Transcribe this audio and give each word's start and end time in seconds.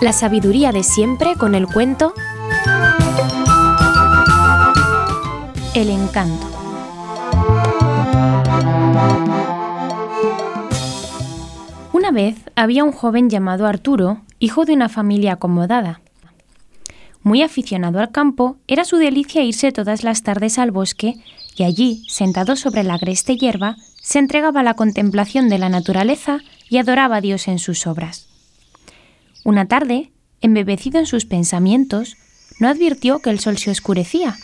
La 0.00 0.12
sabiduría 0.12 0.72
de 0.72 0.82
siempre 0.82 1.34
con 1.36 1.54
el 1.54 1.66
cuento 1.66 2.12
El 5.74 5.88
encanto. 5.88 6.46
Una 11.92 12.10
vez 12.10 12.36
había 12.54 12.84
un 12.84 12.92
joven 12.92 13.30
llamado 13.30 13.66
Arturo, 13.66 14.20
hijo 14.38 14.64
de 14.64 14.74
una 14.74 14.88
familia 14.88 15.34
acomodada. 15.34 16.00
Muy 17.22 17.42
aficionado 17.42 18.00
al 18.00 18.10
campo, 18.10 18.56
era 18.66 18.84
su 18.84 18.98
delicia 18.98 19.42
irse 19.42 19.72
todas 19.72 20.04
las 20.04 20.22
tardes 20.22 20.58
al 20.58 20.70
bosque 20.70 21.14
y 21.56 21.62
allí, 21.62 22.04
sentado 22.08 22.56
sobre 22.56 22.84
la 22.84 22.94
agreste 22.94 23.36
hierba, 23.36 23.76
se 24.02 24.18
entregaba 24.18 24.60
a 24.60 24.64
la 24.64 24.74
contemplación 24.74 25.48
de 25.48 25.58
la 25.58 25.70
naturaleza 25.70 26.40
y 26.68 26.78
adoraba 26.78 27.16
a 27.16 27.20
Dios 27.20 27.48
en 27.48 27.58
sus 27.58 27.86
obras. 27.86 28.33
Una 29.44 29.66
tarde, 29.66 30.10
embebecido 30.40 30.98
en 30.98 31.06
sus 31.06 31.26
pensamientos, 31.26 32.16
no 32.58 32.68
advirtió 32.68 33.18
que 33.18 33.28
el 33.28 33.40
sol 33.40 33.58
se 33.58 33.70
oscurecía, 33.70 34.38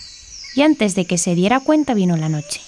y 0.55 0.61
antes 0.61 0.95
de 0.95 1.07
que 1.07 1.17
se 1.17 1.35
diera 1.35 1.61
cuenta 1.61 1.95
vino 1.95 2.19
la 2.19 2.29
noche. 2.29 2.61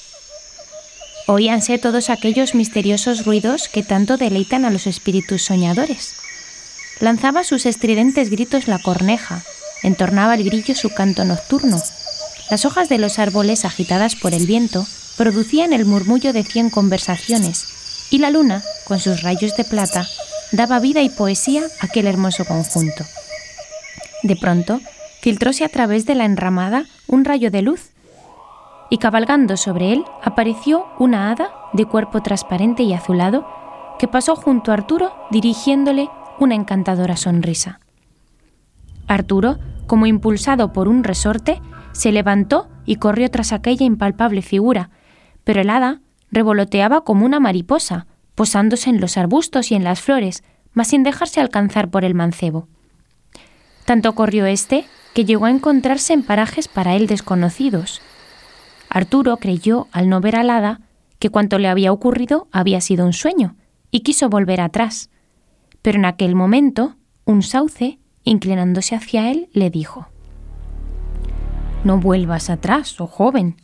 Oíanse 1.26 1.78
todos 1.78 2.08
aquellos 2.08 2.54
misteriosos 2.54 3.26
ruidos 3.26 3.68
que 3.68 3.82
tanto 3.82 4.16
deleitan 4.16 4.64
a 4.64 4.70
los 4.70 4.86
espíritus 4.86 5.42
soñadores. 5.42 6.14
Lanzaba 7.00 7.44
sus 7.44 7.66
estridentes 7.66 8.30
gritos 8.30 8.66
la 8.66 8.78
corneja, 8.78 9.42
entornaba 9.82 10.34
el 10.34 10.44
grillo 10.44 10.74
su 10.74 10.88
canto 10.88 11.24
nocturno. 11.26 11.82
Las 12.50 12.64
hojas 12.64 12.88
de 12.88 12.98
los 12.98 13.18
árboles 13.18 13.66
agitadas 13.66 14.16
por 14.16 14.32
el 14.32 14.46
viento 14.46 14.86
producían 15.18 15.74
el 15.74 15.84
murmullo 15.84 16.32
de 16.32 16.44
cien 16.44 16.70
conversaciones, 16.70 17.66
y 18.10 18.18
la 18.18 18.30
luna, 18.30 18.64
con 18.84 19.00
sus 19.00 19.22
rayos 19.22 19.56
de 19.56 19.64
plata, 19.64 20.08
daba 20.52 20.78
vida 20.80 21.02
y 21.02 21.08
poesía 21.08 21.62
a 21.80 21.86
aquel 21.86 22.06
hermoso 22.06 22.44
conjunto. 22.44 23.04
De 24.22 24.36
pronto, 24.36 24.80
filtróse 25.20 25.64
a 25.64 25.68
través 25.68 26.06
de 26.06 26.14
la 26.14 26.24
enramada 26.24 26.84
un 27.08 27.24
rayo 27.24 27.50
de 27.50 27.62
luz, 27.62 27.90
y 28.90 28.98
cabalgando 28.98 29.56
sobre 29.56 29.92
él 29.92 30.04
apareció 30.22 30.86
una 30.98 31.30
hada 31.30 31.48
de 31.72 31.86
cuerpo 31.86 32.20
transparente 32.20 32.82
y 32.82 32.92
azulado 32.92 33.46
que 33.98 34.06
pasó 34.06 34.36
junto 34.36 34.70
a 34.70 34.74
Arturo 34.74 35.14
dirigiéndole 35.30 36.10
una 36.38 36.54
encantadora 36.54 37.16
sonrisa. 37.16 37.80
Arturo, 39.08 39.58
como 39.86 40.04
impulsado 40.04 40.74
por 40.74 40.88
un 40.88 41.04
resorte, 41.04 41.62
se 41.92 42.12
levantó 42.12 42.68
y 42.84 42.96
corrió 42.96 43.30
tras 43.30 43.52
aquella 43.52 43.86
impalpable 43.86 44.42
figura, 44.42 44.90
pero 45.44 45.62
el 45.62 45.70
hada 45.70 46.00
revoloteaba 46.30 47.02
como 47.02 47.24
una 47.24 47.40
mariposa, 47.40 48.06
posándose 48.42 48.90
en 48.90 49.00
los 49.00 49.18
arbustos 49.18 49.70
y 49.70 49.76
en 49.76 49.84
las 49.84 50.00
flores, 50.00 50.42
mas 50.72 50.88
sin 50.88 51.04
dejarse 51.04 51.40
alcanzar 51.40 51.92
por 51.92 52.04
el 52.04 52.12
mancebo. 52.12 52.66
Tanto 53.84 54.16
corrió 54.16 54.46
éste 54.46 54.84
que 55.14 55.24
llegó 55.24 55.44
a 55.44 55.50
encontrarse 55.52 56.12
en 56.12 56.24
parajes 56.24 56.66
para 56.66 56.96
él 56.96 57.06
desconocidos. 57.06 58.02
Arturo 58.88 59.36
creyó, 59.36 59.86
al 59.92 60.08
no 60.08 60.20
ver 60.20 60.34
al 60.34 60.50
hada, 60.50 60.80
que 61.20 61.30
cuanto 61.30 61.60
le 61.60 61.68
había 61.68 61.92
ocurrido 61.92 62.48
había 62.50 62.80
sido 62.80 63.06
un 63.06 63.12
sueño, 63.12 63.54
y 63.92 64.00
quiso 64.00 64.28
volver 64.28 64.60
atrás. 64.60 65.08
Pero 65.80 66.00
en 66.00 66.04
aquel 66.04 66.34
momento, 66.34 66.96
un 67.24 67.44
sauce, 67.44 68.00
inclinándose 68.24 68.96
hacia 68.96 69.30
él, 69.30 69.50
le 69.52 69.70
dijo 69.70 70.08
No 71.84 71.98
vuelvas 71.98 72.50
atrás, 72.50 73.00
oh 73.00 73.06
joven, 73.06 73.54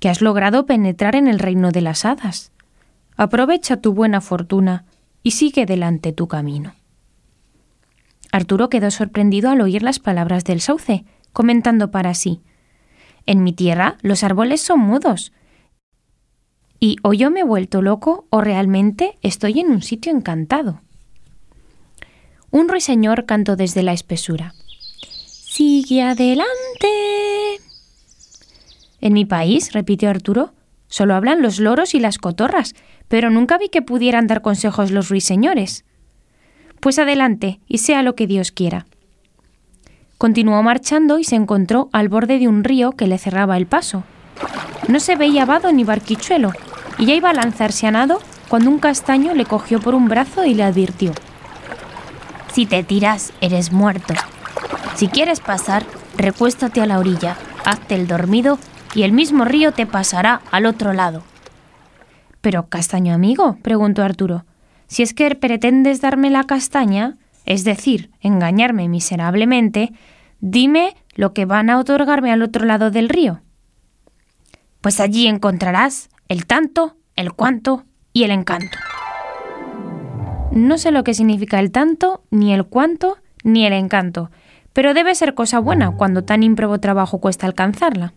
que 0.00 0.08
has 0.08 0.22
logrado 0.22 0.64
penetrar 0.64 1.16
en 1.16 1.28
el 1.28 1.38
reino 1.38 1.70
de 1.70 1.82
las 1.82 2.06
hadas. 2.06 2.55
Aprovecha 3.16 3.80
tu 3.80 3.94
buena 3.94 4.20
fortuna 4.20 4.84
y 5.22 5.32
sigue 5.32 5.66
delante 5.66 6.12
tu 6.12 6.28
camino. 6.28 6.74
Arturo 8.32 8.68
quedó 8.68 8.90
sorprendido 8.90 9.50
al 9.50 9.60
oír 9.60 9.82
las 9.82 9.98
palabras 9.98 10.44
del 10.44 10.60
sauce, 10.60 11.04
comentando 11.32 11.90
para 11.90 12.14
sí 12.14 12.40
En 13.24 13.42
mi 13.42 13.52
tierra 13.52 13.96
los 14.02 14.22
árboles 14.22 14.60
son 14.60 14.80
mudos. 14.80 15.32
Y 16.78 16.96
o 17.02 17.14
yo 17.14 17.30
me 17.30 17.40
he 17.40 17.44
vuelto 17.44 17.80
loco 17.80 18.26
o 18.30 18.42
realmente 18.42 19.18
estoy 19.22 19.60
en 19.60 19.70
un 19.70 19.82
sitio 19.82 20.12
encantado. 20.12 20.82
Un 22.50 22.68
ruiseñor 22.68 23.24
cantó 23.24 23.56
desde 23.56 23.82
la 23.82 23.92
espesura. 23.92 24.54
Sigue 25.00 26.02
adelante. 26.02 26.46
En 29.00 29.12
mi 29.14 29.24
país, 29.24 29.72
repitió 29.72 30.10
Arturo, 30.10 30.52
solo 30.88 31.14
hablan 31.14 31.42
los 31.42 31.58
loros 31.58 31.94
y 31.94 32.00
las 32.00 32.18
cotorras, 32.18 32.74
pero 33.08 33.30
nunca 33.30 33.58
vi 33.58 33.68
que 33.68 33.82
pudieran 33.82 34.26
dar 34.26 34.42
consejos 34.42 34.90
los 34.90 35.08
ruiseñores. 35.08 35.84
Pues 36.80 36.98
adelante, 36.98 37.60
y 37.66 37.78
sea 37.78 38.02
lo 38.02 38.14
que 38.14 38.26
Dios 38.26 38.52
quiera. 38.52 38.86
Continuó 40.18 40.62
marchando 40.62 41.18
y 41.18 41.24
se 41.24 41.36
encontró 41.36 41.88
al 41.92 42.08
borde 42.08 42.38
de 42.38 42.48
un 42.48 42.64
río 42.64 42.92
que 42.92 43.06
le 43.06 43.18
cerraba 43.18 43.56
el 43.56 43.66
paso. 43.66 44.04
No 44.88 45.00
se 45.00 45.16
veía 45.16 45.44
vado 45.44 45.72
ni 45.72 45.84
barquichuelo, 45.84 46.52
y 46.98 47.06
ya 47.06 47.14
iba 47.14 47.30
a 47.30 47.34
lanzarse 47.34 47.86
a 47.86 47.90
nado 47.90 48.20
cuando 48.48 48.70
un 48.70 48.78
castaño 48.78 49.34
le 49.34 49.44
cogió 49.44 49.80
por 49.80 49.94
un 49.94 50.08
brazo 50.08 50.44
y 50.44 50.54
le 50.54 50.62
advirtió. 50.62 51.12
Si 52.52 52.64
te 52.64 52.82
tiras, 52.82 53.32
eres 53.40 53.72
muerto. 53.72 54.14
Si 54.94 55.08
quieres 55.08 55.40
pasar, 55.40 55.84
recuéstate 56.16 56.80
a 56.80 56.86
la 56.86 56.98
orilla, 56.98 57.36
hazte 57.64 57.94
el 57.94 58.06
dormido 58.06 58.58
y 58.94 59.02
el 59.02 59.12
mismo 59.12 59.44
río 59.44 59.72
te 59.72 59.84
pasará 59.84 60.40
al 60.50 60.64
otro 60.64 60.94
lado. 60.94 61.22
Pero, 62.46 62.68
castaño 62.68 63.12
amigo, 63.12 63.58
preguntó 63.60 64.04
Arturo, 64.04 64.44
si 64.86 65.02
es 65.02 65.14
que 65.14 65.34
pretendes 65.34 66.00
darme 66.00 66.30
la 66.30 66.44
castaña, 66.44 67.16
es 67.44 67.64
decir, 67.64 68.12
engañarme 68.20 68.88
miserablemente, 68.88 69.92
dime 70.38 70.94
lo 71.16 71.32
que 71.32 71.44
van 71.44 71.70
a 71.70 71.80
otorgarme 71.80 72.30
al 72.30 72.42
otro 72.42 72.64
lado 72.64 72.92
del 72.92 73.08
río. 73.08 73.40
Pues 74.80 75.00
allí 75.00 75.26
encontrarás 75.26 76.08
el 76.28 76.46
tanto, 76.46 76.94
el 77.16 77.32
cuanto 77.32 77.82
y 78.12 78.22
el 78.22 78.30
encanto. 78.30 78.78
No 80.52 80.78
sé 80.78 80.92
lo 80.92 81.02
que 81.02 81.14
significa 81.14 81.58
el 81.58 81.72
tanto, 81.72 82.22
ni 82.30 82.54
el 82.54 82.62
cuanto, 82.62 83.18
ni 83.42 83.66
el 83.66 83.72
encanto, 83.72 84.30
pero 84.72 84.94
debe 84.94 85.16
ser 85.16 85.34
cosa 85.34 85.58
buena 85.58 85.96
cuando 85.96 86.22
tan 86.22 86.44
ímprobo 86.44 86.78
trabajo 86.78 87.18
cuesta 87.18 87.44
alcanzarla. 87.44 88.12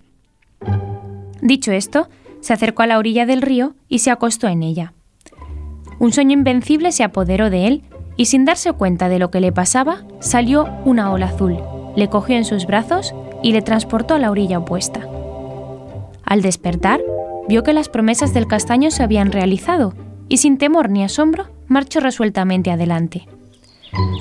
Dicho 1.41 1.71
esto, 1.71 2.09
se 2.41 2.53
acercó 2.53 2.83
a 2.83 2.87
la 2.87 2.97
orilla 2.97 3.25
del 3.25 3.41
río 3.41 3.75
y 3.87 3.99
se 3.99 4.11
acostó 4.11 4.47
en 4.47 4.63
ella. 4.63 4.93
Un 5.99 6.13
sueño 6.13 6.33
invencible 6.33 6.91
se 6.91 7.03
apoderó 7.03 7.49
de 7.49 7.67
él 7.67 7.83
y 8.15 8.25
sin 8.25 8.45
darse 8.45 8.71
cuenta 8.73 9.09
de 9.09 9.19
lo 9.19 9.31
que 9.31 9.41
le 9.41 9.51
pasaba, 9.51 10.03
salió 10.19 10.67
una 10.85 11.11
ola 11.11 11.27
azul, 11.27 11.57
le 11.95 12.09
cogió 12.09 12.35
en 12.35 12.45
sus 12.45 12.65
brazos 12.65 13.13
y 13.43 13.53
le 13.53 13.61
transportó 13.61 14.13
a 14.15 14.19
la 14.19 14.31
orilla 14.31 14.59
opuesta. 14.59 15.07
Al 16.23 16.41
despertar, 16.41 17.01
vio 17.47 17.63
que 17.63 17.73
las 17.73 17.89
promesas 17.89 18.33
del 18.33 18.47
castaño 18.47 18.91
se 18.91 19.03
habían 19.03 19.31
realizado 19.31 19.93
y 20.27 20.37
sin 20.37 20.57
temor 20.57 20.89
ni 20.89 21.03
asombro 21.03 21.47
marchó 21.67 21.99
resueltamente 21.99 22.71
adelante. 22.71 23.27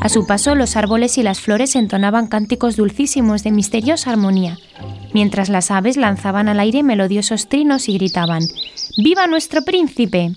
A 0.00 0.08
su 0.08 0.26
paso 0.26 0.54
los 0.54 0.76
árboles 0.76 1.18
y 1.18 1.22
las 1.22 1.40
flores 1.40 1.76
entonaban 1.76 2.26
cánticos 2.26 2.76
dulcísimos 2.76 3.42
de 3.42 3.50
misteriosa 3.50 4.12
armonía, 4.12 4.58
mientras 5.12 5.48
las 5.48 5.70
aves 5.70 5.96
lanzaban 5.96 6.48
al 6.48 6.60
aire 6.60 6.82
melodiosos 6.82 7.48
trinos 7.48 7.88
y 7.88 7.94
gritaban 7.94 8.42
¡Viva 8.96 9.26
nuestro 9.26 9.62
príncipe! 9.62 10.32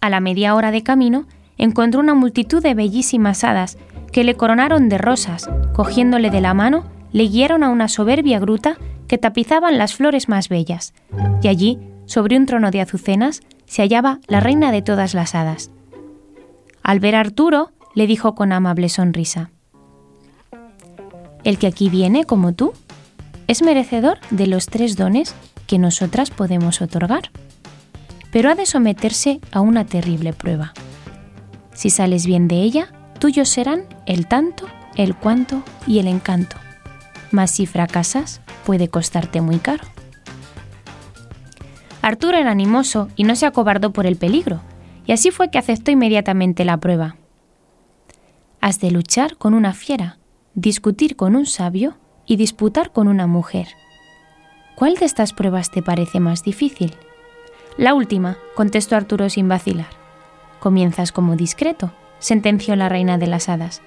A 0.00 0.10
la 0.10 0.20
media 0.20 0.54
hora 0.54 0.70
de 0.70 0.82
camino 0.82 1.26
encontró 1.56 2.00
una 2.00 2.14
multitud 2.14 2.62
de 2.62 2.74
bellísimas 2.74 3.44
hadas 3.44 3.78
que 4.12 4.24
le 4.24 4.36
coronaron 4.36 4.88
de 4.88 4.98
rosas, 4.98 5.50
cogiéndole 5.74 6.30
de 6.30 6.40
la 6.40 6.54
mano, 6.54 6.84
le 7.12 7.24
guiaron 7.24 7.62
a 7.62 7.68
una 7.68 7.88
soberbia 7.88 8.38
gruta 8.38 8.78
que 9.06 9.18
tapizaban 9.18 9.78
las 9.78 9.94
flores 9.94 10.28
más 10.28 10.48
bellas, 10.48 10.94
y 11.42 11.48
allí, 11.48 11.78
sobre 12.06 12.36
un 12.36 12.46
trono 12.46 12.70
de 12.70 12.80
azucenas, 12.80 13.42
se 13.66 13.82
hallaba 13.82 14.20
la 14.28 14.40
reina 14.40 14.72
de 14.72 14.82
todas 14.82 15.14
las 15.14 15.34
hadas. 15.34 15.70
Al 16.82 17.00
ver 17.00 17.16
a 17.16 17.20
Arturo, 17.20 17.70
le 17.98 18.06
dijo 18.06 18.36
con 18.36 18.52
amable 18.52 18.88
sonrisa, 18.88 19.50
El 21.42 21.58
que 21.58 21.66
aquí 21.66 21.90
viene, 21.90 22.26
como 22.26 22.52
tú, 22.52 22.72
es 23.48 23.60
merecedor 23.60 24.20
de 24.30 24.46
los 24.46 24.66
tres 24.66 24.94
dones 24.94 25.34
que 25.66 25.80
nosotras 25.80 26.30
podemos 26.30 26.80
otorgar, 26.80 27.32
pero 28.30 28.50
ha 28.50 28.54
de 28.54 28.66
someterse 28.66 29.40
a 29.50 29.60
una 29.60 29.84
terrible 29.84 30.32
prueba. 30.32 30.74
Si 31.74 31.90
sales 31.90 32.24
bien 32.24 32.46
de 32.46 32.62
ella, 32.62 32.92
tuyos 33.18 33.48
serán 33.48 33.82
el 34.06 34.28
tanto, 34.28 34.68
el 34.94 35.16
cuanto 35.16 35.64
y 35.84 35.98
el 35.98 36.06
encanto, 36.06 36.54
mas 37.32 37.50
si 37.50 37.66
fracasas, 37.66 38.40
puede 38.64 38.86
costarte 38.86 39.40
muy 39.40 39.58
caro. 39.58 39.82
Arturo 42.00 42.36
era 42.36 42.52
animoso 42.52 43.08
y 43.16 43.24
no 43.24 43.34
se 43.34 43.46
acobardó 43.46 43.92
por 43.92 44.06
el 44.06 44.14
peligro, 44.14 44.60
y 45.04 45.10
así 45.10 45.32
fue 45.32 45.50
que 45.50 45.58
aceptó 45.58 45.90
inmediatamente 45.90 46.64
la 46.64 46.76
prueba. 46.76 47.16
Has 48.60 48.80
de 48.80 48.90
luchar 48.90 49.36
con 49.36 49.54
una 49.54 49.72
fiera, 49.72 50.18
discutir 50.54 51.14
con 51.14 51.36
un 51.36 51.46
sabio 51.46 51.96
y 52.26 52.36
disputar 52.36 52.92
con 52.92 53.06
una 53.06 53.28
mujer. 53.28 53.68
¿Cuál 54.74 54.94
de 54.96 55.06
estas 55.06 55.32
pruebas 55.32 55.70
te 55.70 55.80
parece 55.80 56.18
más 56.18 56.42
difícil? 56.42 56.94
La 57.76 57.94
última, 57.94 58.36
contestó 58.56 58.96
Arturo 58.96 59.30
sin 59.30 59.48
vacilar. 59.48 59.86
Comienzas 60.58 61.12
como 61.12 61.36
discreto, 61.36 61.92
sentenció 62.18 62.74
la 62.74 62.88
reina 62.88 63.16
de 63.16 63.28
las 63.28 63.48
hadas. 63.48 63.80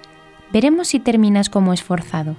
veremos 0.52 0.88
si 0.88 1.00
terminas 1.00 1.48
como 1.48 1.72
esforzado. 1.72 2.36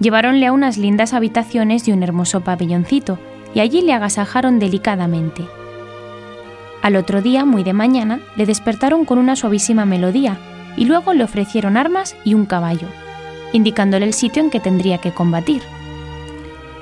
Llevaronle 0.00 0.46
a 0.46 0.52
unas 0.52 0.78
lindas 0.78 1.14
habitaciones 1.14 1.84
de 1.84 1.92
un 1.92 2.02
hermoso 2.02 2.40
pabelloncito, 2.40 3.18
y 3.54 3.60
allí 3.60 3.82
le 3.82 3.92
agasajaron 3.92 4.58
delicadamente. 4.58 5.44
Al 6.82 6.96
otro 6.96 7.22
día, 7.22 7.44
muy 7.44 7.62
de 7.62 7.72
mañana, 7.72 8.20
le 8.36 8.46
despertaron 8.46 9.04
con 9.04 9.18
una 9.18 9.36
suavísima 9.36 9.84
melodía, 9.84 10.38
y 10.76 10.84
luego 10.84 11.12
le 11.12 11.24
ofrecieron 11.24 11.76
armas 11.76 12.16
y 12.24 12.34
un 12.34 12.46
caballo, 12.46 12.88
indicándole 13.52 14.06
el 14.06 14.14
sitio 14.14 14.42
en 14.42 14.50
que 14.50 14.60
tendría 14.60 14.98
que 14.98 15.12
combatir. 15.12 15.62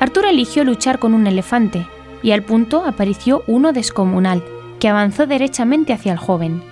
Arturo 0.01 0.29
eligió 0.29 0.65
luchar 0.65 0.99
con 0.99 1.15
un 1.15 1.27
elefante, 1.27 1.87
y 2.23 2.33
al 2.33 2.43
punto 2.43 2.85
apareció 2.85 3.43
uno 3.47 3.73
descomunal, 3.73 4.43
que 4.79 4.89
avanzó 4.89 5.27
derechamente 5.27 5.93
hacia 5.93 6.13
el 6.13 6.19
joven. 6.19 6.63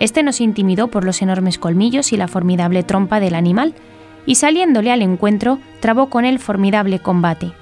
Este 0.00 0.22
nos 0.22 0.40
intimidó 0.40 0.88
por 0.88 1.04
los 1.04 1.22
enormes 1.22 1.58
colmillos 1.58 2.12
y 2.12 2.16
la 2.16 2.28
formidable 2.28 2.82
trompa 2.84 3.20
del 3.20 3.34
animal, 3.34 3.74
y 4.26 4.36
saliéndole 4.36 4.92
al 4.92 5.02
encuentro, 5.02 5.58
trabó 5.80 6.08
con 6.08 6.24
él 6.24 6.38
formidable 6.38 7.00
combate. 7.00 7.52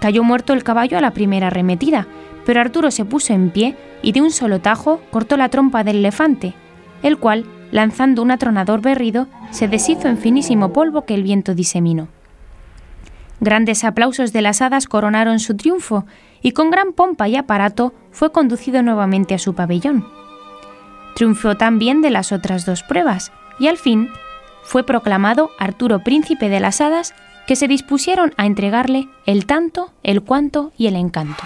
Cayó 0.00 0.24
muerto 0.24 0.52
el 0.52 0.64
caballo 0.64 0.98
a 0.98 1.00
la 1.00 1.12
primera 1.12 1.48
arremetida, 1.48 2.06
pero 2.46 2.60
Arturo 2.60 2.90
se 2.90 3.04
puso 3.04 3.32
en 3.32 3.50
pie 3.50 3.76
y 4.02 4.12
de 4.12 4.22
un 4.22 4.30
solo 4.30 4.60
tajo 4.60 5.00
cortó 5.10 5.36
la 5.36 5.48
trompa 5.48 5.84
del 5.84 5.96
elefante, 5.96 6.54
el 7.02 7.18
cual, 7.18 7.44
lanzando 7.70 8.22
un 8.22 8.30
atronador 8.30 8.80
berrido, 8.80 9.26
se 9.50 9.68
deshizo 9.68 10.08
en 10.08 10.18
finísimo 10.18 10.72
polvo 10.72 11.02
que 11.02 11.14
el 11.14 11.22
viento 11.22 11.54
diseminó. 11.54 12.08
Grandes 13.40 13.84
aplausos 13.84 14.32
de 14.32 14.42
las 14.42 14.62
hadas 14.62 14.86
coronaron 14.86 15.38
su 15.38 15.56
triunfo, 15.56 16.04
y 16.42 16.52
con 16.52 16.70
gran 16.70 16.92
pompa 16.92 17.28
y 17.28 17.36
aparato 17.36 17.92
fue 18.10 18.32
conducido 18.32 18.82
nuevamente 18.82 19.34
a 19.34 19.38
su 19.38 19.54
pabellón. 19.54 20.06
Triunfó 21.14 21.56
también 21.56 22.00
de 22.00 22.10
las 22.10 22.32
otras 22.32 22.64
dos 22.64 22.82
pruebas, 22.82 23.32
y 23.58 23.66
al 23.68 23.76
fin 23.76 24.08
fue 24.62 24.84
proclamado 24.84 25.50
Arturo 25.58 26.00
príncipe 26.00 26.48
de 26.48 26.60
las 26.60 26.80
hadas, 26.80 27.14
que 27.46 27.56
se 27.56 27.66
dispusieron 27.66 28.34
a 28.36 28.44
entregarle 28.44 29.08
el 29.24 29.46
tanto, 29.46 29.92
el 30.02 30.22
cuanto 30.22 30.72
y 30.76 30.86
el 30.86 30.96
encanto. 30.96 31.42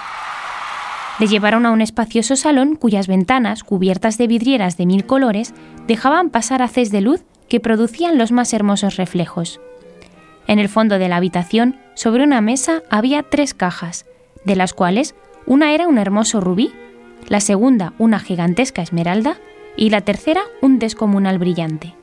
Le 1.20 1.28
llevaron 1.28 1.64
a 1.64 1.70
un 1.70 1.80
espacioso 1.80 2.34
salón 2.34 2.74
cuyas 2.74 3.06
ventanas, 3.06 3.62
cubiertas 3.62 4.18
de 4.18 4.26
vidrieras 4.26 4.76
de 4.76 4.86
mil 4.86 5.06
colores, 5.06 5.54
dejaban 5.86 6.30
pasar 6.30 6.62
haces 6.62 6.90
de 6.90 7.00
luz 7.00 7.22
que 7.48 7.60
producían 7.60 8.18
los 8.18 8.32
más 8.32 8.52
hermosos 8.52 8.96
reflejos. 8.96 9.60
En 10.46 10.58
el 10.58 10.68
fondo 10.68 10.98
de 10.98 11.08
la 11.08 11.16
habitación, 11.16 11.78
sobre 11.94 12.24
una 12.24 12.40
mesa, 12.40 12.82
había 12.90 13.22
tres 13.22 13.54
cajas, 13.54 14.06
de 14.44 14.56
las 14.56 14.72
cuales 14.72 15.14
una 15.46 15.74
era 15.74 15.88
un 15.88 15.98
hermoso 15.98 16.40
rubí, 16.40 16.72
la 17.28 17.40
segunda 17.40 17.92
una 17.98 18.18
gigantesca 18.18 18.82
esmeralda 18.82 19.36
y 19.76 19.90
la 19.90 20.00
tercera 20.00 20.42
un 20.60 20.78
descomunal 20.78 21.38
brillante. 21.38 21.94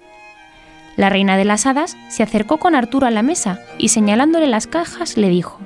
La 0.96 1.10
reina 1.10 1.38
de 1.38 1.46
las 1.46 1.66
hadas 1.66 1.96
se 2.10 2.24
acercó 2.24 2.58
con 2.58 2.76
Arturo 2.76 3.08
a 3.08 3.12
la 3.12 3.22
mesa 3.22 3.60
y 3.78 3.90
señalándole 3.90 4.48
las 4.48 4.68
cajas 4.68 5.18
le 5.18 5.30
dijo, 5.30 5.60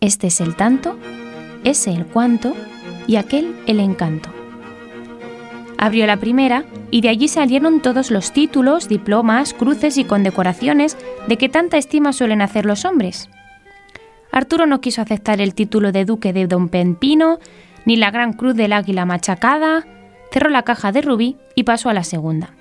Este 0.00 0.26
es 0.26 0.40
el 0.40 0.56
tanto, 0.56 0.98
ese 1.62 1.92
el 1.92 2.06
cuanto 2.06 2.54
y 3.06 3.16
aquel 3.16 3.54
el 3.66 3.78
encanto. 3.78 4.33
Abrió 5.84 6.06
la 6.06 6.16
primera 6.16 6.64
y 6.90 7.02
de 7.02 7.10
allí 7.10 7.28
salieron 7.28 7.82
todos 7.82 8.10
los 8.10 8.32
títulos, 8.32 8.88
diplomas, 8.88 9.52
cruces 9.52 9.98
y 9.98 10.04
condecoraciones 10.04 10.96
de 11.28 11.36
que 11.36 11.50
tanta 11.50 11.76
estima 11.76 12.14
suelen 12.14 12.40
hacer 12.40 12.64
los 12.64 12.86
hombres. 12.86 13.28
Arturo 14.32 14.64
no 14.64 14.80
quiso 14.80 15.02
aceptar 15.02 15.42
el 15.42 15.54
título 15.54 15.92
de 15.92 16.06
duque 16.06 16.32
de 16.32 16.46
Don 16.46 16.70
Pempino, 16.70 17.38
ni 17.84 17.96
la 17.96 18.10
gran 18.10 18.32
cruz 18.32 18.54
del 18.54 18.72
águila 18.72 19.04
machacada, 19.04 19.84
cerró 20.32 20.48
la 20.48 20.62
caja 20.62 20.90
de 20.90 21.02
rubí 21.02 21.36
y 21.54 21.64
pasó 21.64 21.90
a 21.90 21.92
la 21.92 22.04
segunda. 22.04 22.54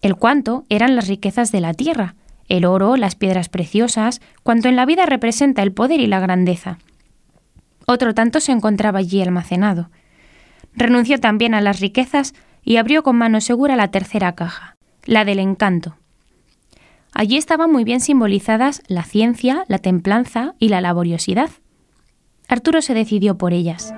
El 0.00 0.16
cuanto 0.16 0.64
eran 0.70 0.96
las 0.96 1.06
riquezas 1.06 1.52
de 1.52 1.60
la 1.60 1.74
tierra, 1.74 2.14
el 2.48 2.64
oro, 2.64 2.96
las 2.96 3.14
piedras 3.14 3.50
preciosas, 3.50 4.22
cuanto 4.42 4.68
en 4.68 4.76
la 4.76 4.86
vida 4.86 5.04
representa 5.04 5.62
el 5.62 5.72
poder 5.72 6.00
y 6.00 6.06
la 6.06 6.18
grandeza. 6.18 6.78
Otro 7.86 8.14
tanto 8.14 8.40
se 8.40 8.52
encontraba 8.52 9.00
allí 9.00 9.20
almacenado. 9.20 9.90
Renunció 10.78 11.18
también 11.18 11.54
a 11.54 11.60
las 11.60 11.80
riquezas 11.80 12.34
y 12.62 12.76
abrió 12.76 13.02
con 13.02 13.16
mano 13.16 13.40
segura 13.40 13.74
la 13.74 13.90
tercera 13.90 14.36
caja, 14.36 14.76
la 15.04 15.24
del 15.24 15.40
encanto. 15.40 15.96
Allí 17.12 17.36
estaban 17.36 17.72
muy 17.72 17.82
bien 17.82 18.00
simbolizadas 18.00 18.82
la 18.86 19.02
ciencia, 19.02 19.64
la 19.66 19.78
templanza 19.78 20.54
y 20.60 20.68
la 20.68 20.80
laboriosidad. 20.80 21.50
Arturo 22.46 22.80
se 22.80 22.94
decidió 22.94 23.36
por 23.36 23.52
ellas. 23.52 23.92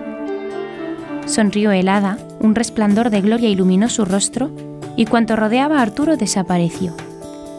Sonrió 1.27 1.71
helada, 1.71 2.17
un 2.41 2.55
resplandor 2.55 3.11
de 3.11 3.21
gloria 3.21 3.51
iluminó 3.51 3.91
su 3.91 4.07
rostro 4.07 4.51
y 4.97 5.05
cuanto 5.05 5.37
rodeaba 5.37 5.81
a 5.81 5.83
Arturo 5.83 6.17
desapareció, 6.17 6.97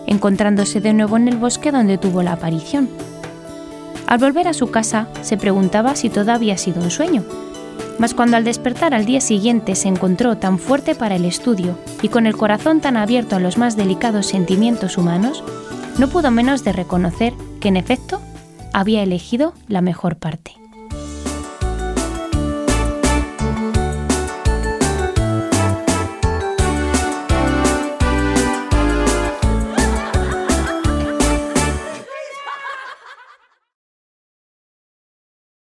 encontrándose 0.07 0.81
de 0.81 0.93
nuevo 0.93 1.15
en 1.17 1.27
el 1.27 1.37
bosque 1.37 1.71
donde 1.71 1.99
tuvo 1.99 2.23
la 2.23 2.33
aparición. 2.33 2.89
Al 4.07 4.17
volver 4.17 4.47
a 4.47 4.53
su 4.53 4.71
casa 4.71 5.09
se 5.21 5.37
preguntaba 5.37 5.95
si 5.95 6.09
todo 6.09 6.31
había 6.31 6.57
sido 6.57 6.81
un 6.81 6.89
sueño, 6.89 7.23
mas 8.01 8.15
cuando 8.15 8.35
al 8.35 8.43
despertar 8.43 8.95
al 8.95 9.05
día 9.05 9.21
siguiente 9.21 9.75
se 9.75 9.87
encontró 9.87 10.35
tan 10.35 10.57
fuerte 10.57 10.95
para 10.95 11.17
el 11.17 11.23
estudio 11.23 11.77
y 12.01 12.09
con 12.09 12.25
el 12.25 12.35
corazón 12.35 12.81
tan 12.81 12.97
abierto 12.97 13.35
a 13.35 13.39
los 13.39 13.59
más 13.59 13.77
delicados 13.77 14.25
sentimientos 14.25 14.97
humanos, 14.97 15.43
no 15.99 16.07
pudo 16.07 16.31
menos 16.31 16.63
de 16.63 16.73
reconocer 16.73 17.31
que 17.59 17.67
en 17.67 17.77
efecto 17.77 18.19
había 18.73 19.03
elegido 19.03 19.53
la 19.67 19.81
mejor 19.81 20.15
parte. 20.15 20.60